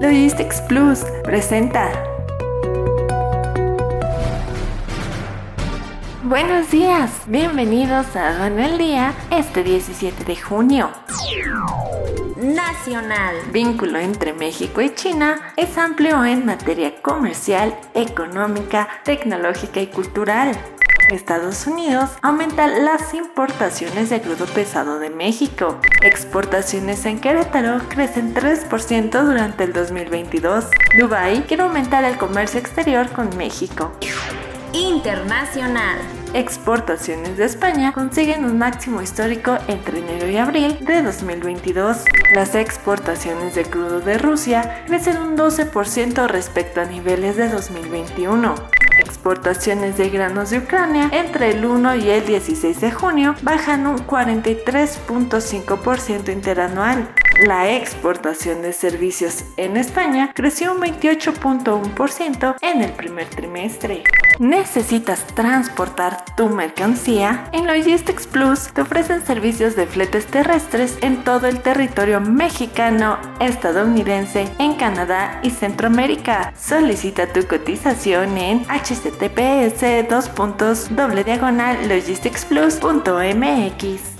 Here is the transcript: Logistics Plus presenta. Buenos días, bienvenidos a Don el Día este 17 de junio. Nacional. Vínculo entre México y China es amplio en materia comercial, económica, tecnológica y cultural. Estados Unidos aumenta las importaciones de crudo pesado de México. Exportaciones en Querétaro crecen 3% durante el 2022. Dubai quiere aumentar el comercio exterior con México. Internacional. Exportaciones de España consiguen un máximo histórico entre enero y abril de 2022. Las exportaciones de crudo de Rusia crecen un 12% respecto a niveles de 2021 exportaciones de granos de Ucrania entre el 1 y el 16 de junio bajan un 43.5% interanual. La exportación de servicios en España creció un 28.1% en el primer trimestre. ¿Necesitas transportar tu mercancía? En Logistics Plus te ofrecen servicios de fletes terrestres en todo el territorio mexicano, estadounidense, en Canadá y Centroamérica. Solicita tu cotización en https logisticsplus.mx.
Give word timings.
Logistics 0.00 0.62
Plus 0.62 1.00
presenta. 1.24 1.92
Buenos 6.22 6.70
días, 6.70 7.10
bienvenidos 7.26 8.16
a 8.16 8.32
Don 8.38 8.58
el 8.58 8.78
Día 8.78 9.12
este 9.30 9.62
17 9.62 10.24
de 10.24 10.36
junio. 10.36 10.88
Nacional. 12.36 13.36
Vínculo 13.52 13.98
entre 13.98 14.32
México 14.32 14.80
y 14.80 14.94
China 14.94 15.52
es 15.58 15.76
amplio 15.76 16.24
en 16.24 16.46
materia 16.46 17.02
comercial, 17.02 17.78
económica, 17.92 18.88
tecnológica 19.04 19.82
y 19.82 19.88
cultural. 19.88 20.56
Estados 21.10 21.66
Unidos 21.66 22.10
aumenta 22.22 22.66
las 22.66 23.14
importaciones 23.14 24.10
de 24.10 24.20
crudo 24.20 24.46
pesado 24.46 24.98
de 24.98 25.10
México. 25.10 25.78
Exportaciones 26.02 27.04
en 27.06 27.20
Querétaro 27.20 27.80
crecen 27.88 28.34
3% 28.34 29.22
durante 29.24 29.64
el 29.64 29.72
2022. 29.72 30.66
Dubai 30.98 31.46
quiere 31.46 31.64
aumentar 31.64 32.04
el 32.04 32.16
comercio 32.16 32.60
exterior 32.60 33.10
con 33.10 33.36
México. 33.36 33.92
Internacional. 34.72 35.98
Exportaciones 36.32 37.36
de 37.36 37.44
España 37.44 37.92
consiguen 37.92 38.44
un 38.44 38.56
máximo 38.56 39.02
histórico 39.02 39.58
entre 39.66 39.98
enero 39.98 40.28
y 40.28 40.36
abril 40.36 40.78
de 40.80 41.02
2022. 41.02 42.04
Las 42.34 42.54
exportaciones 42.54 43.56
de 43.56 43.64
crudo 43.64 44.00
de 44.00 44.16
Rusia 44.16 44.84
crecen 44.86 45.16
un 45.16 45.36
12% 45.36 46.28
respecto 46.28 46.80
a 46.80 46.84
niveles 46.84 47.36
de 47.36 47.48
2021 47.48 48.54
exportaciones 49.00 49.98
de 49.98 50.10
granos 50.10 50.50
de 50.50 50.58
Ucrania 50.58 51.10
entre 51.12 51.50
el 51.50 51.64
1 51.64 51.96
y 51.96 52.10
el 52.10 52.24
16 52.26 52.80
de 52.80 52.92
junio 52.92 53.34
bajan 53.42 53.86
un 53.86 53.98
43.5% 53.98 56.32
interanual. 56.32 57.08
La 57.46 57.74
exportación 57.74 58.60
de 58.60 58.74
servicios 58.74 59.44
en 59.56 59.78
España 59.78 60.30
creció 60.34 60.74
un 60.74 60.82
28.1% 60.82 62.56
en 62.60 62.82
el 62.82 62.92
primer 62.92 63.30
trimestre. 63.30 64.04
¿Necesitas 64.38 65.26
transportar 65.28 66.22
tu 66.36 66.50
mercancía? 66.50 67.48
En 67.52 67.66
Logistics 67.66 68.26
Plus 68.26 68.70
te 68.74 68.82
ofrecen 68.82 69.24
servicios 69.24 69.74
de 69.74 69.86
fletes 69.86 70.26
terrestres 70.26 70.98
en 71.00 71.24
todo 71.24 71.46
el 71.46 71.62
territorio 71.62 72.20
mexicano, 72.20 73.18
estadounidense, 73.40 74.46
en 74.58 74.74
Canadá 74.74 75.40
y 75.42 75.48
Centroamérica. 75.48 76.52
Solicita 76.60 77.26
tu 77.26 77.46
cotización 77.46 78.36
en 78.36 78.66
https 78.66 79.82
logisticsplus.mx. 81.88 84.19